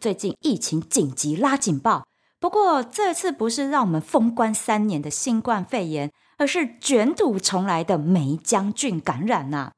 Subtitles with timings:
[0.00, 2.06] 最近疫情紧急拉警报，
[2.38, 9.72] 不过这次不是让我们封关三年的新冠肺炎，而是卷土重来的霉浆菌感染呐、啊。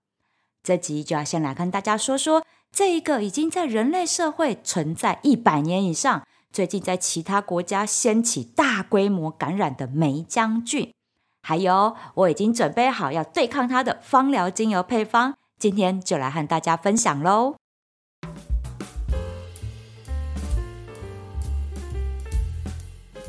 [0.62, 10.92] 这集就要先来跟大家说说这一个已经在人类社会存在一百年以上，最近在其他国家掀起大规模感染的霉浆菌，
[11.40, 17.54] 还有我已经准备好要对抗它的芳疗精油配方，今天就来和大家分享喽。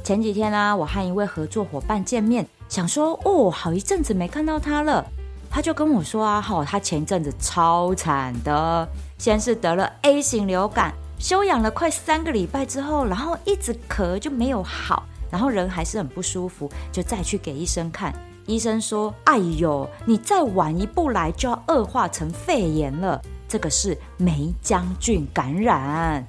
[0.03, 5.05] 前几天啊，我和一位合作伙伴见面，想说哦，好一阵子没看到他了。
[5.49, 8.87] 他就跟我说啊，哈，他前一阵子超惨的，
[9.17, 18.13] 先是得了 A 型流感，休养了快三个礼拜之后，然后一直咳就没有好，然后人还是很不舒服，就再去给医生看。
[18.47, 26.25] 医生说，哎呦，你再晚一步来就要恶化成肺炎了，这个是霉将菌感染。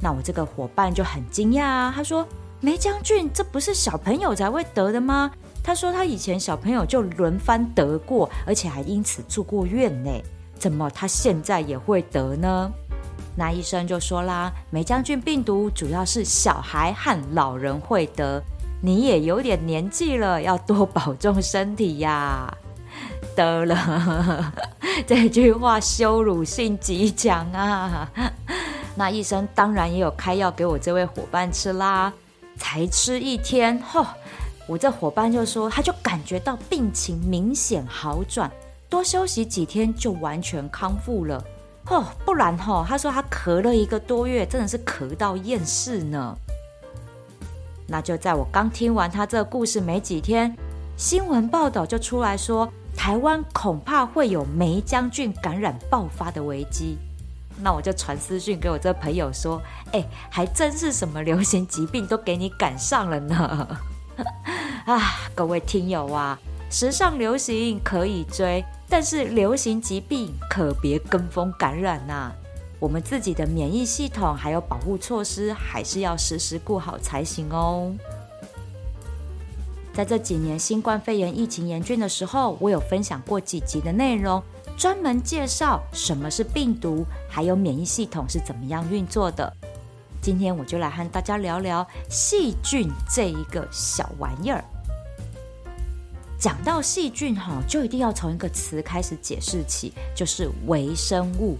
[0.00, 2.26] 那我这个伙伴就很惊讶啊，他说。
[2.64, 5.30] 梅将军，这不是小朋友才会得的吗？
[5.62, 10.10] 他说他以前小朋友就轮番得过，而且还因此住过院呢。
[10.58, 12.72] 怎么他现在也会得呢？
[13.36, 18.42] 那医生就说啦，梅将军病毒主要是小孩和老人会得，
[18.80, 22.50] 你也有点年纪了，要多保重身体呀。
[23.36, 24.54] 得了，
[25.06, 28.10] 这句话羞辱性极强啊！
[28.96, 32.10] 那医生当然也有开药给我这位伙伴吃啦。
[32.56, 34.06] 才吃一天，吼，
[34.66, 38.50] 我这伙伴就说，他就感觉到病情明显好转，
[38.88, 41.44] 多休息几天就完全康复了，
[41.84, 46.36] 吼，不然吼，他说他咳了一个多月，真的是咳到厌世呢。
[47.86, 50.56] 那就在我刚听完他这个故事没几天，
[50.96, 56.96] 新闻报道就出来说，台湾恐怕会有梅将军感染爆发的危机。
[57.60, 63.78] 那我就传私讯给我这朋友说，哎，还真是什么流行疾病都给你赶上了呢！
[64.86, 65.00] 啊，
[65.34, 66.38] 各位听友啊，
[66.70, 72.32] 时尚流行可以追，但是流行疾病可别跟风感染呐。
[72.80, 77.92] 我们自己的免疫系统还有保护措施，还是要时时顾好才行哦。
[79.94, 84.42] 在这几年新冠肺炎疫情严峻的时候，我有分享过几集的内容。
[84.76, 89.52] 专门介绍什么是病毒，还有免疫系统是怎么样运作的。
[90.20, 94.64] 今天我就来和大家聊聊细菌这一个小玩意儿。
[96.38, 101.56] 讲到细菌哈，就一定要从一个词开始解释起，就是微生物。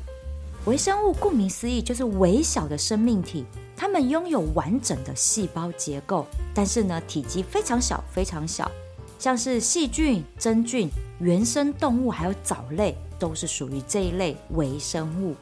[0.67, 3.45] 微生物顾名思义就是微小的生命体，
[3.77, 8.71] 它们拥有完整的细胞结构，但是呢，体积非常小，非常小。
[9.19, 10.89] 像是细菌、真菌、
[11.19, 15.35] 原生动物，还有藻类，都是属于这一类微生物。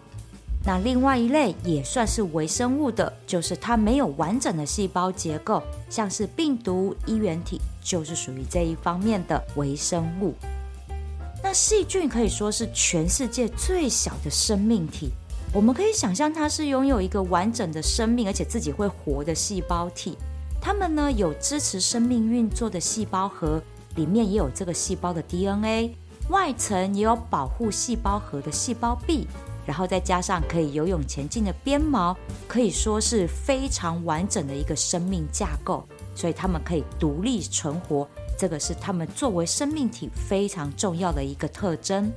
[0.64, 5.60] 那另外一类也算是微生物的，就是它没有完整的细胞结构，
[5.90, 10.34] 像是病毒、衣原体，就是属于这一方面的微生物。
[11.42, 15.10] 那细菌可以说是全世界最小的生命体，
[15.52, 20.16] 我们可以想象它是拥有一个完整的生命，而且自己会活的细胞体。
[20.60, 23.60] 它们呢，有支持生命运作的细胞核。
[23.94, 25.94] 里面也有这个细胞的 DNA，
[26.32, 29.28] 外层也有保护细胞核的细胞壁，
[29.66, 32.16] 然后再加上可以游泳前进的鞭毛，
[32.48, 35.86] 可以说是非常完整的一个生命架构。
[36.14, 42.10] 所以它们可以独立存活，这个是它们作为生命体非常重要的一个特征。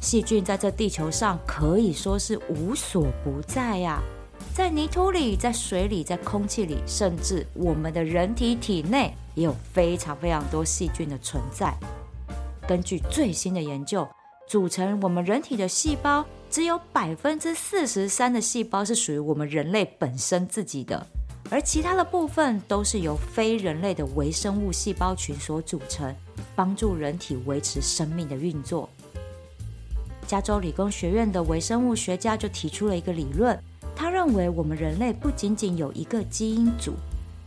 [0.00, 4.00] 细菌在这地球上可以说是无所不在呀，
[4.54, 9.12] 在泥土里，在水里，在空气里，甚至我们的人体体内。
[9.36, 11.72] 也有非常非常多细菌的存在。
[12.70, 14.08] 根据最新的研究，
[14.46, 21.04] 组成我们人体的细胞只有百分之四十三的细胞是属于我们人类本身自己的，
[21.50, 26.14] 而其他的部分都是由非人类的微生物细胞群所组成，
[26.54, 28.88] 帮助人体维持生命的运作。
[30.28, 33.60] 加州理工学院的微生物学家就提出了一个理论，
[33.96, 36.94] 他认为我们人类不仅仅有一个基因组。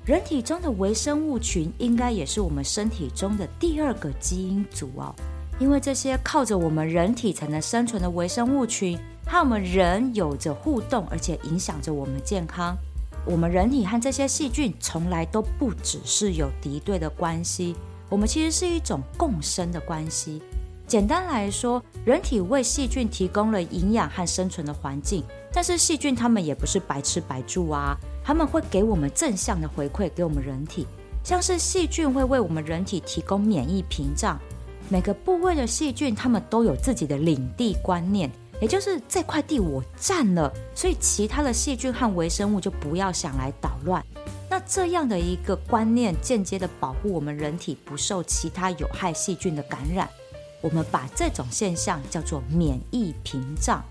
[0.05, 5.15] 人体中的微生物群应该也是我们身体中的第二个基因组哦，
[5.59, 12.77] 因为这些靠着我们人体才能生存的微生物群，和我们人有着互动，而且影响着我们健康。
[13.25, 17.73] 我们人体和这些细菌从来都不只是有敌对的关系，
[18.09, 20.41] 我们其实是一种共生的关系。
[20.93, 27.97] 简单来说，人体为细菌提供了营养和生存的环境，但是细菌它们也不是白吃白住啊。
[28.23, 30.85] 他们会给我们正向的回馈，给我们人体，
[31.23, 34.39] 像是细菌会为我们人体提供免疫屏障。
[34.87, 38.31] 每个部位的细菌，它们都有自己的领地观念，
[38.61, 44.05] 也就是这块地我占了，所以其他的细菌和微生物就不要想来捣乱。
[44.47, 50.07] 那这样的一个观念，间接的保护我们人体不受其他有害细菌的感染。
[50.63, 53.83] 我们把这种现象叫做免疫屏障。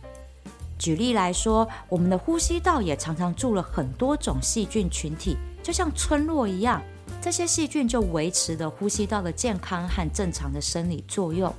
[0.78, 6.82] 举例来说，我们的呼吸道也常常住了很多种细菌群体，就像村落一样，
[7.20, 11.54] 这些细菌就维持着呼吸道的健康和正常的生理作用。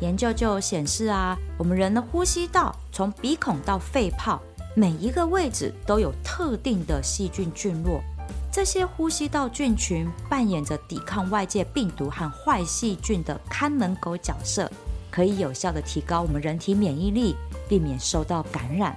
[0.00, 4.42] 研究就显示啊，我们人的呼吸道从鼻孔到肺泡，
[4.74, 8.02] 每一个位置都有特定的细菌菌落。
[8.52, 14.70] 这些呼吸道菌群扮演着抵抗外界病毒和坏细菌的看门狗角色，
[15.10, 17.34] 可以有效地提高我们人体免疫力，
[17.66, 18.94] 避免受到感染。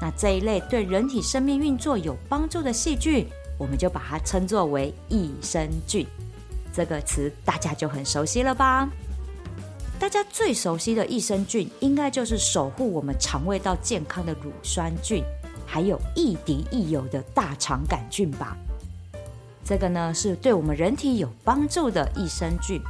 [0.00, 3.28] 那这一类对人体生命运作有帮助的细菌，
[3.58, 6.06] 我们就把它称作为益生菌。
[6.72, 8.88] 这个词大家就很熟悉了吧？
[9.98, 15.22] 大家最熟悉的益生菌，应该就是守护我们肠胃道健康的乳酸菌，
[15.66, 18.56] 还有亦敌亦友的大肠杆菌吧。
[19.70, 22.82] 这个呢是对我们人体有帮助的益生菌，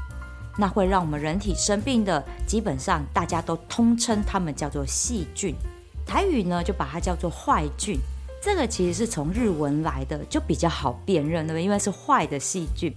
[0.56, 5.54] 那会让我们人体生病的，基本上大家都通称它们叫做细菌。
[6.06, 7.98] 台语呢就把它叫做坏菌。
[8.42, 11.62] 这个其实是从日文来的，就比较好辨认，对不对？
[11.62, 12.90] 因为是坏的细菌。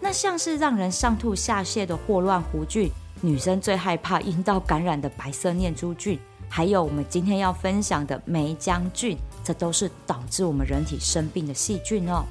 [0.00, 2.88] 那像是让人上吐下泻的霍乱弧菌，
[3.22, 6.16] 女生最害怕阴道感染的白色念珠菌，
[6.48, 12.24] 还有我们今天要分享的霉浆菌，这都是导致我们人体生病的细菌哦。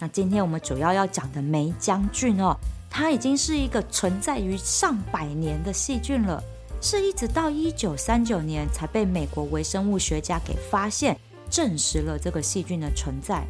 [0.00, 2.56] 那今天我们主要要讲的霉浆菌哦，
[2.88, 6.42] 它已经是一个存在于上百年的细菌了，
[6.80, 11.14] 是一直到一九三九年才被美国微生物学家给发现，
[11.50, 13.46] 证实了这个细菌的存在。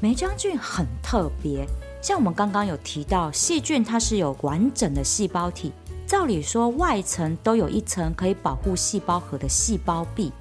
[0.00, 1.64] 霉浆菌很特别，
[2.02, 5.72] 像我们刚刚有提到，细菌它是有完整的细胞体，
[6.04, 10.32] 照理说外层都有一层可以保护细胞核的细胞壁，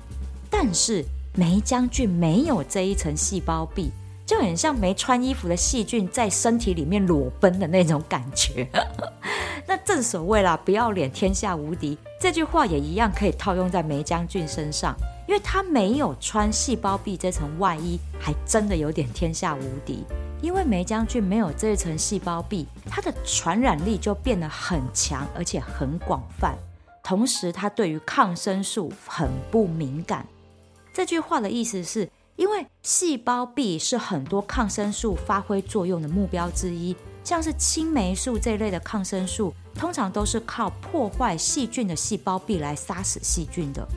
[0.50, 1.06] 但是
[1.36, 3.92] 霉浆菌没有这一层细胞壁。
[4.26, 8.68] 就很像没穿衣服的细菌在身体里面裸奔的那种感觉。
[9.68, 14.96] 那正所谓啦，不要脸天下无敌，这句话也一样可以套用在梅将军身上，
[15.28, 20.04] 因为他没有穿细胞壁这层外衣，还真的有点天下无敌。
[20.42, 26.58] 因为梅将军没有这一层细胞壁，它的传染力就变得很强，而且很广泛。
[27.02, 30.26] 同时，它对于抗生素很不敏感。
[30.94, 32.10] 这句话的意思是。
[32.36, 43.88] 因为细胞壁是很多抗生素发挥作用的目标之一，像是青霉素这类的抗生素，通常都是靠破坏细菌的细胞壁来杀死细菌的。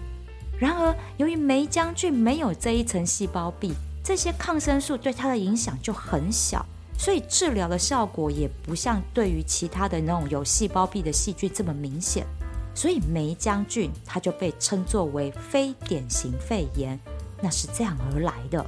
[0.59, 3.73] 然而，由于霉浆菌没有这一层细胞壁，
[4.05, 6.65] 这些抗生素对它的影响就很小，
[6.99, 12.27] 所以治疗的效果也不像对于其他的那种有细胞壁的细菌这么明显。
[12.75, 16.99] 所以，霉浆菌它就被称作为非典型肺炎。
[17.41, 18.65] 那是这样而来的。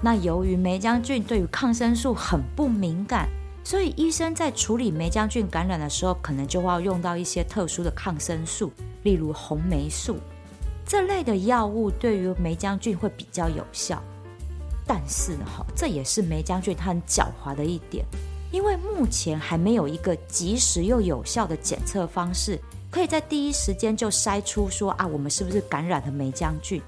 [0.00, 3.28] 那由于霉浆菌对于抗生素很不敏感，
[3.62, 8.72] 所以医生在处理霉浆菌感染的时候，可能就要用到一些特殊的抗生素，
[9.04, 10.16] 例如红霉素
[10.84, 14.02] 这类的药物，对于霉浆菌会比较有效。
[14.84, 18.04] 但是哈，这也是霉浆菌它很狡猾的一点，
[18.50, 26.82] 因为目前还没有一个及时又有效的检测方式，可以在第一时间就筛出说啊，我们是不是感染了霉浆菌。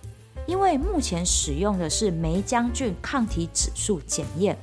[0.47, 4.57] 因为目前使用的是梅浆菌抗体指数检验，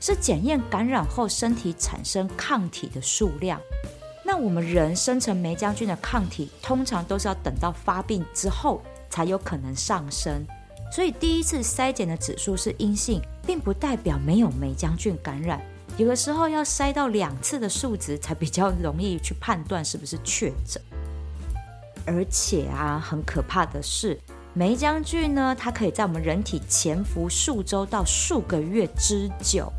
[0.00, 3.60] 是检验感染后身体产生抗体的数量。
[4.24, 10.44] 那我们人生成梅浆菌的抗体，通常都是要等到发病之后才有可能上升。
[10.92, 15.60] 所以第一次筛检的指数是阴性，并不代表没有梅浆菌感染。
[15.96, 20.82] 有的时候要筛到两次的数值，才比较容易去判断是不是确诊。
[22.04, 24.18] 而且啊，很可怕的是。
[24.54, 29.72] 霉浆菌呢，它可以在我们人体潜伏数周到数个月之久。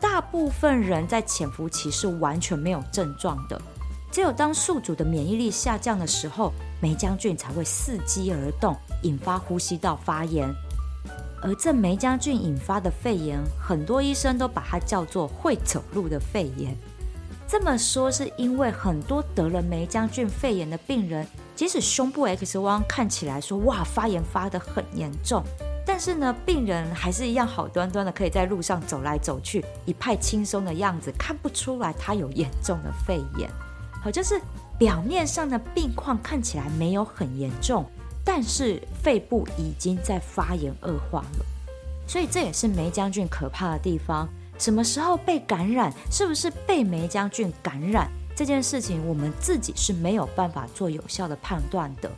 [0.00, 3.60] 大部分人在潜伏期是完全没有症状的，
[4.12, 10.48] 只有当宿主的免疫力下降的时候，霉浆菌才会伺机而动，引发呼吸道发炎。
[11.42, 16.74] 而这霉浆菌引发的肺炎，很多医生都把它叫做会走路的肺炎。
[17.46, 21.26] 这么说是因为很多得了霉浆菌肺炎的病人。
[21.54, 25.42] 即使胸部 X 光看起来说哇，发炎发得很严重，
[25.86, 33.48] 但是呢，病人还是一样好端端的可以在路上走来走去，一派轻松的样子，看不出来他有严重的肺炎。
[34.02, 34.40] 好，就是
[34.78, 37.84] 表面上的病况看起来没有很严重，
[38.24, 41.46] 但是肺部已经在发炎恶化了。
[42.06, 44.28] 所以这也是霉浆菌可怕的地方。
[44.58, 45.92] 什么时候被感染？
[46.10, 48.10] 是不是被霉浆菌感染？
[48.36, 52.10] 这件事情我们自己是没有办法做有效的判断的。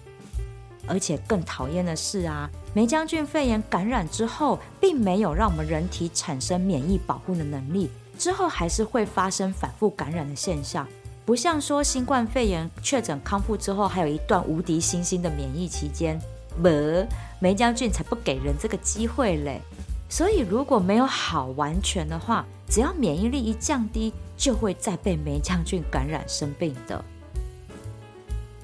[0.89, 10.87] 而且更讨厌的是啊，梅将军肺炎感染之后，并没有让我们人体产生免疫保护的能力，之后还是会发生反复感染的现象。
[11.25, 16.17] 不像说新冠肺炎确诊康复之后，还有一段无敌星星的免疫期间，
[16.63, 16.69] 不，
[17.41, 19.61] 梅将军才不给人这个机会嘞。
[20.09, 27.05] 所以如果没有好完全的话，只要免疫力一降低，就会再被霉浆菌感染生病的。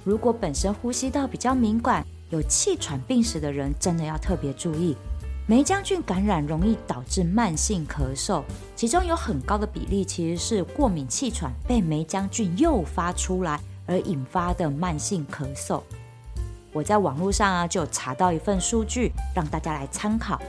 [0.04, 4.96] 如果本身呼吸道比较敏感，有气喘病史的人，真的要特别注意，
[5.46, 8.42] 霉浆菌感染容易导致慢性咳嗽，
[8.74, 15.82] 其中有很高的比例其实是过敏气喘被霉浆菌诱发出来而引发的慢性咳嗽。
[16.72, 20.40] 我在网络上啊就查到一份数据，让大家来参考。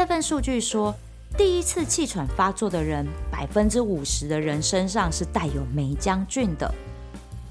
[0.00, 0.94] 这份数据说，
[1.36, 6.74] 第一次气喘发作的人，百分之五十的人身上是带有霉浆菌的。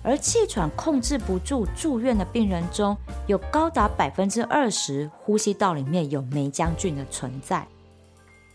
[0.02, 7.68] 而气喘控制不住住院的病人中，有高达百分之二十呼吸道里面有霉浆菌的存在；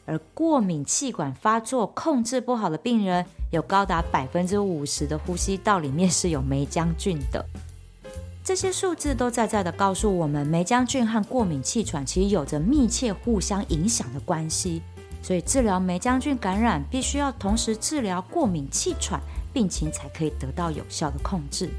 [0.07, 7.47] 而过敏气管发作控制不好的病人，有高达百分之五十的呼吸道里面是有霉浆菌的。
[8.45, 14.83] 这些数字都在在的告诉我们，霉浆菌和过敏气喘其实有着密切互相影响的关系。
[15.23, 19.19] 所以治疗霉浆菌感染，必须要同时治疗过敏气喘。
[19.55, 21.71] 病情才可以得到有效的控制。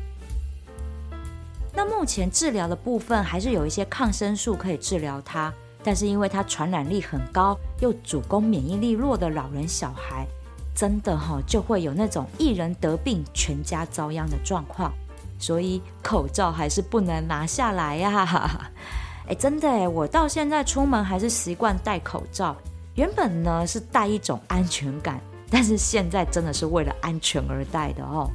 [1.74, 5.54] 那目前治疗的部分还是有一些抗生素可以治疗它，
[5.84, 10.26] 但是因为它传染力很高，又主攻免疫力弱的老人小孩，
[10.74, 14.94] 真的哈就会有那种一人得病全家遭殃的状况。
[15.38, 18.72] 所以口罩还是不能拿下来呀！
[19.28, 22.56] 哎，真的哎，我到现在出门还是习惯戴口罩。
[22.96, 25.20] 原本呢是带一种安全感。
[25.48, 28.30] 但是现在真的是为了安全而戴的哦。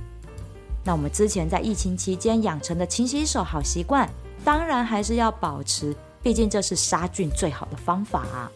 [0.84, 4.08] 那我们之前在疫情期间养成的勤洗手好习惯，
[4.44, 8.50] 当然还是要保持，毕竟这是杀菌最好的方法啊。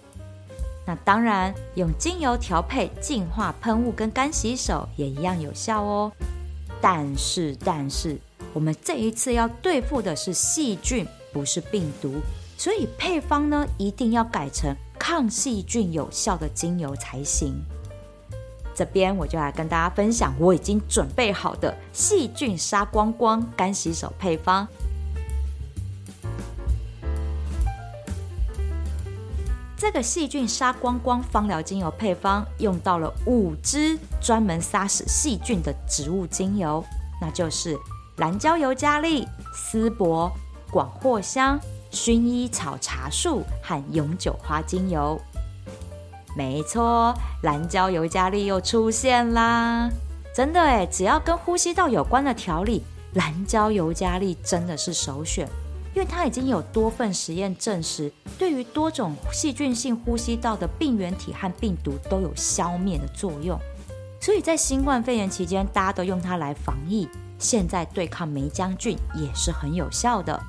[0.87, 6.13] 那当然，用精油调配净化喷雾跟干洗手也一样有效哦。
[6.81, 8.17] 但是，但是
[8.55, 12.21] 我们这一次要对付的是细菌，不是病毒，
[12.57, 17.53] 所以配方呢一定要改成抗细菌有效的精油才行。
[18.73, 24.67] 这边我就来跟大家分享我已经准备好的细菌杀光光干洗手配方。
[29.77, 36.83] 这个细菌杀光光芳疗精油配方用到了五支专门杀死细菌的植物精油，
[37.21, 37.77] 那就是
[38.19, 40.31] 蓝椒尤加利、丝柏、
[40.71, 41.59] 广藿香、
[41.91, 45.21] 薰衣草茶树和永久花精油。
[46.37, 49.91] 没错，蓝椒尤加利又出现啦！
[50.33, 55.49] 真的诶，只要跟呼吸道有关的调理，蓝椒尤加利真的是首选，
[55.93, 63.59] 因为它已经有多份实验证实，对于多种细菌性呼吸道的病原体和病毒都有消灭的作用。
[64.21, 67.09] 所以在新冠肺炎期间，大家都用它来防疫，
[67.45, 70.43] 现在对抗霉浆菌也是很有效的。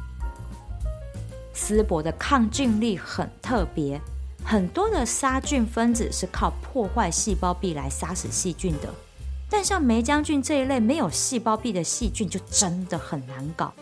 [1.54, 4.00] 丝柏的抗菌力很特别。
[4.44, 8.94] 很多的杀菌分子是靠破坏细胞壁来杀死细菌的，
[9.50, 13.74] 但像霉浆菌这一类没有细胞壁的细菌就真的很难搞。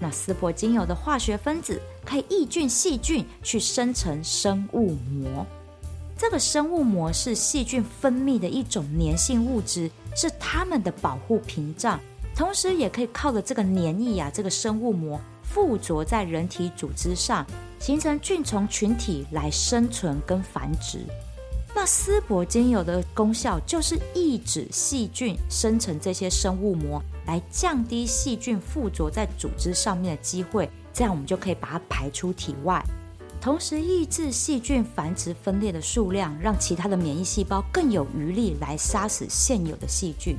[0.00, 5.46] 那丝柏精油的化学分子可以抑菌细菌，去生成生物膜。
[6.18, 12.00] 这个生物膜是细菌分泌的一种粘性物质，是它们的保护屏障，
[12.34, 17.46] 同时也可以靠着这个黏液啊，这个生物膜附着在人体组织上。
[17.80, 21.00] 形成菌虫群体来生存跟繁殖。
[21.74, 32.82] 那丝柏精油的功效就是抑制细菌生成这些生物膜，来降低细菌附着在组织上面的机会，这样我们就可以把它排出体外，
[33.38, 40.38] 同时抑制细菌繁殖分裂的数量，让其他的免疫细胞更有余力来杀死现有的细菌。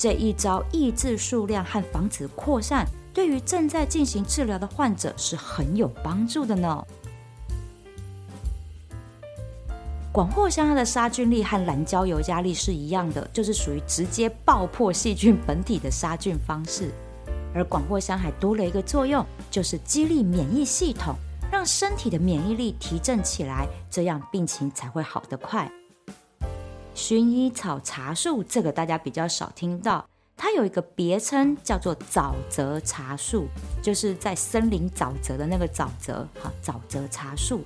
[0.00, 2.86] 这一招抑制数量和防止扩散。
[3.12, 6.82] 对于正在进行治疗的患者是很有帮助的呢。
[10.10, 16.90] 广藿香它的杀菌力和蓝椒尤加利是一样的，就是属于直接爆破细菌本体的杀菌方式。
[17.54, 21.14] 而广藿香还多了一个作用，就是激励免疫系统，
[21.52, 25.70] 让身体的免疫力提振起来，这样病情才会好得快。
[27.00, 30.06] 薰衣草茶树这个大家比较少听到。
[30.36, 33.46] 它有一个别称叫做沼泽茶树，
[33.82, 37.62] 就是在森林沼泽的那个沼泽，哈，沼泽茶树。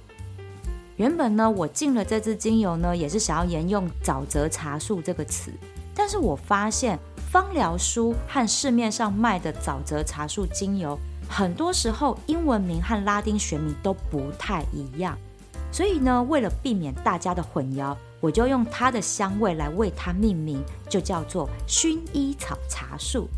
[0.97, 5.53] 原本呢，我进了这支精油呢，也是想要沿用沼泽茶树这个词，
[5.97, 6.97] 但是我发现
[7.33, 10.97] 芳疗书和市面上卖的沼泽茶树精油，
[11.29, 15.19] 很多时候英文名和拉丁学名都不太一样。
[15.73, 23.29] 所以呢，为了避免大家的混淆，我就用它的香味来为它命名，就叫做薰衣草茶树，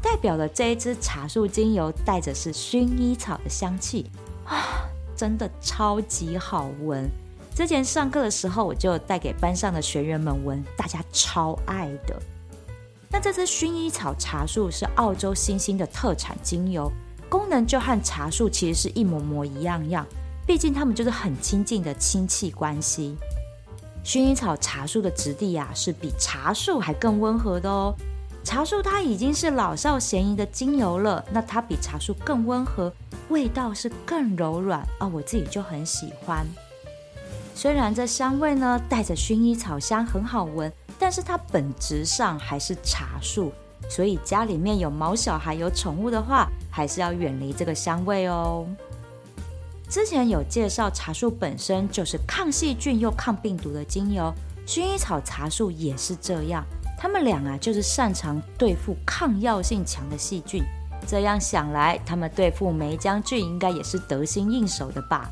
[0.00, 4.10] 代表了这一支茶树精油带着是薰衣草的香气
[4.46, 7.06] 啊，真的超级好闻。
[7.54, 12.18] 之前上课的时候，我就带给班上的学员们闻，大家超爱的。
[13.10, 16.90] 那这支薰衣草茶树是澳洲新兴的特产精油，
[17.28, 20.06] 功能就和茶树其实是一模模一样样。
[20.46, 23.14] 毕竟他们就是很亲近的亲戚关系。
[24.04, 27.94] 薰衣草茶树的质地啊，是比茶树还更温和的哦。
[28.42, 32.92] 茶树它已经是老少咸宜的精油了，那它比茶树更温和，
[33.28, 36.46] 味道是更柔软啊，哦，我自己就很喜欢。
[37.54, 43.52] 虽然这香味呢带着薰衣草香很好闻，但是它本质上还是茶树，
[43.90, 48.66] 所以家里面有毛小孩、有宠物的话，还是要远离这个香味哦。
[49.90, 54.32] 之前有介绍，茶树本身就是抗细菌又抗病毒的精油，
[54.64, 56.64] 薰衣草茶树也是这样。
[56.96, 60.62] 它们俩啊，就是擅长对付抗药性强的细菌。
[61.08, 65.28] 这样想来，它们对付霉浆菌应该也是得心应手的吧？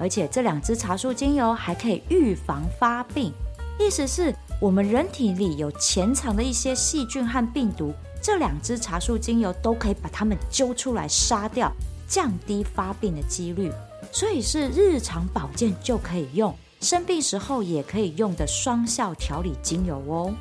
[0.00, 3.32] 而且这两支茶树精油还可以预防发病，
[3.78, 11.72] 意思是我们人体里有潜藏的一些细菌和病毒，这两支茶树精油都可以把它们揪出来杀掉。
[12.06, 13.70] 降低发病的几率，
[14.12, 20.34] 所以是日常保健就可以用，生病时候也可以用的双效调理精油哦。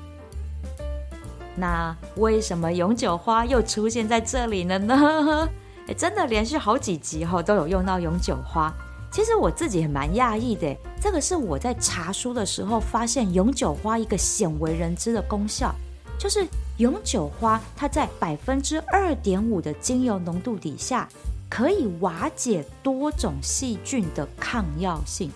[1.55, 5.49] 那为什么永久花又出现在这里了呢？
[5.87, 8.73] 诶，真的连续好几集后都有用到永久花。
[9.11, 15.71] 其实我自己也蛮讶异的，这个是我在查书的时候发现永久花一个鲜为人知的功效，
[16.17, 21.07] 就是永久花它在百分之二点五的精油浓度底下。
[21.55, 25.29] 可以瓦解多种细菌的抗药性，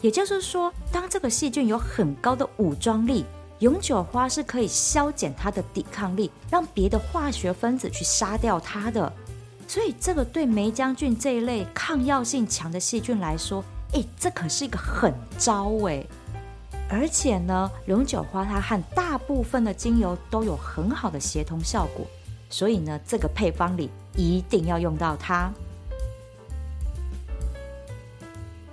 [0.00, 3.24] 也就是说，当这个细菌有很高的武装力，
[3.60, 9.12] 永久花是可以消减它的抵抗力，让别的化学分子去杀掉它的。
[9.68, 16.04] 所以，这个对霉将军这一类抗药性强的细菌来说，诶，这可是一个狠招诶。
[16.88, 22.04] 而且呢，永久花它和大部分的精油都有很好的协同效果。
[22.50, 25.52] 所以呢，这个配方里一定要用到它。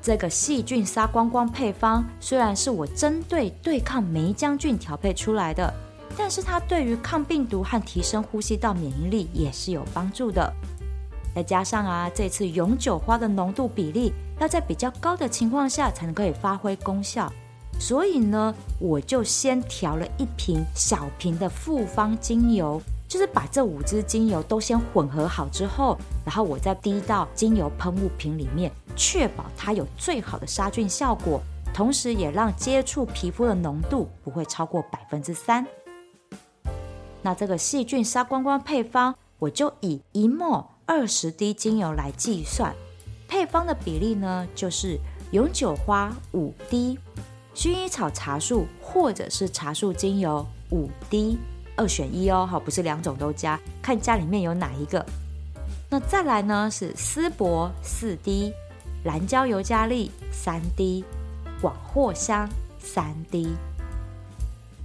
[0.02, 5.72] 这个细菌杀光光配方虽然是我针对对抗霉将菌调配出来的，
[6.18, 10.52] 但是它对于抗病毒和提升呼吸道免疫力也是有帮助的。
[11.36, 17.32] 再加上啊，这次永久花的浓度比例要在比较高的情况下才能可以发挥功效，
[17.80, 22.82] 所以呢，我就先调了一瓶小瓶的复方精油。
[23.10, 31.42] 就是把这五支精油都先混合好之后，然后我再滴到精油喷雾瓶里面，确保它有最好的杀菌效果，
[31.74, 35.66] 同时也让接触皮肤的浓度不会超过百分之三。
[37.24, 42.76] 那这个细菌杀光光配方，我就以一末二十滴精油来计算，
[43.28, 45.00] 配方的比例呢，就是
[45.32, 47.00] 永久花五滴，
[47.56, 51.40] 薰衣草茶树或者是茶树精油五滴。
[51.80, 55.04] 二选一哦，好，不是两种都加，看家里面有哪一个。
[55.90, 58.52] 那再来呢是丝柏四滴，
[59.06, 61.06] 蓝椒尤加利三滴，
[61.62, 63.56] 广藿香三滴。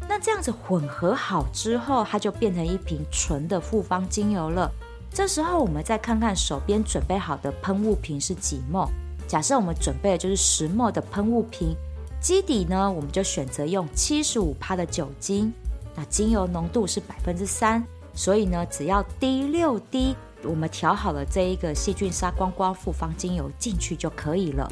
[0.09, 4.71] 那这样子混合好之后，它就变成一瓶纯的复方精油了。
[5.13, 8.89] 这时候我们再看看手边准备好的喷雾瓶是几 ml。
[9.27, 11.75] 假设我们准备的就是十墨的喷雾瓶，
[12.21, 15.53] 基底呢我们就选择用七十五帕的酒精。
[15.95, 24.71] 那精油浓度是百分之三，所以呢，只要滴六滴，我们调好了这一个细菌杀光光复方精油进去就可以了。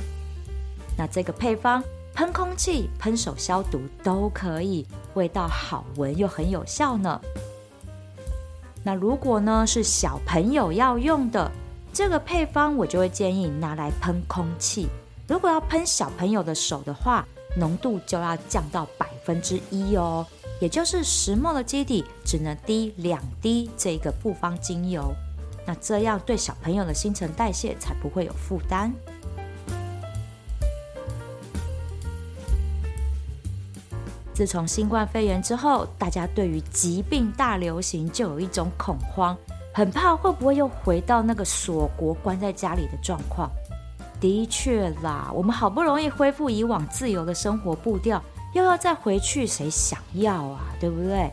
[0.99, 1.83] 那这个配方
[2.15, 7.21] 喷空气、喷手消毒都可以，味道好闻又很有效呢。
[8.85, 11.51] 那如果呢是小朋友要用的
[11.93, 14.89] 这个配方，我就会建议拿来喷空气。
[15.29, 17.25] 如果要喷小朋友的手的话，
[17.57, 20.27] 浓度就要降到百分之一哦。
[20.63, 25.13] 也就是石墨的基底只能滴两滴这个复方精油，
[25.67, 28.95] 那这样对小朋友的新陈代谢才不会有负担。
[34.33, 39.37] 自从新冠肺炎之后，大家对于疾病大流行就有一种恐慌，
[39.75, 43.51] 很怕会不会又回到那个锁国关在家里的状况。
[44.21, 48.23] 的确啦，我们好不容易恢复以往自由的生活步调。
[48.55, 50.61] 又要再回去，谁想要啊？
[50.79, 51.31] 对不对？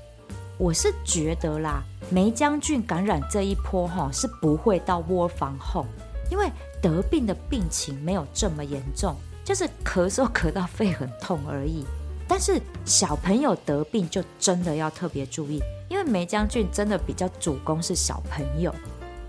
[0.57, 5.85] 我是觉得啦，霉浆菌感染这一波哈是不会到窝房后，
[6.29, 6.51] 因为
[6.81, 11.85] 得病的病情没有这么严重，就是咳嗽咳到肺很痛而已。
[12.27, 18.73] 但是小朋友得病就真的要特别注意，因为霉浆菌真的比较主攻是小朋友。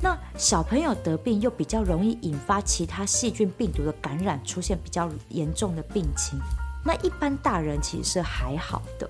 [0.02, 6.38] 那小朋友得病又比较容易引发其他细菌病毒的感染，出现比较严重的病情。
[6.84, 9.08] 那一般大人其实还好的。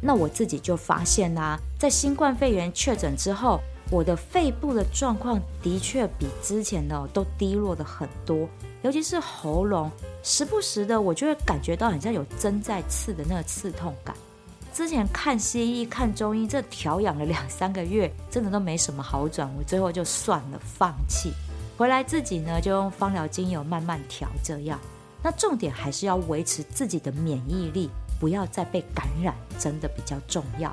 [0.00, 3.60] 那我自己就发现啦、啊，在新冠肺炎确诊之后，
[3.90, 8.48] 我的肺部的状况的确比之前的都低落的很多，
[8.82, 9.90] 尤其是喉咙。
[10.22, 14.14] 时不时的，我就会感觉到很像有针在刺的那个刺痛感。
[14.74, 19.48] 之前看西医、看中医，这调养了两三个月，真的都没什么好转。
[19.56, 21.32] 我最后就算了，放弃。
[21.78, 24.28] 回来自己呢，就用芳疗精油慢慢调。
[24.42, 24.78] 这样，
[25.26, 30.72] 那重点还是要维持自己的免疫力，不要再被感染，真的比较重要。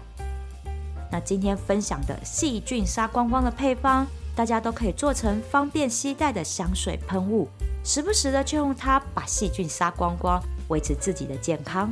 [1.12, 7.48] 那今天分享的细菌杀光光的配方，大家都可以做成方便携带的香水喷雾。
[7.84, 11.92] 时不时的就用它把细菌杀光光，维持自己的健康。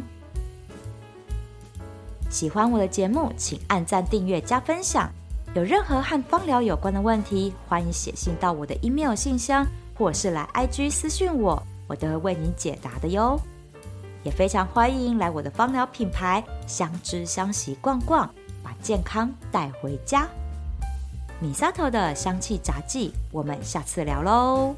[2.29, 5.11] 喜欢我的节目，请按赞、订阅、加分享。
[5.55, 9.65] 有任何和芳疗有关的问题，欢迎写信到我的 email 信箱，
[9.97, 13.37] 或是来 IG 私讯我，我都会为你解答的哟。
[14.23, 18.29] 也非常欢迎来我的芳疗品牌相知相惜逛逛，
[18.63, 20.25] 把健康带回家。
[21.41, 24.73] 米沙头的香气杂技，我们下次聊喽。